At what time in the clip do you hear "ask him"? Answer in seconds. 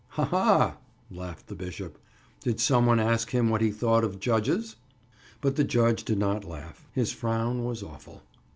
2.99-3.49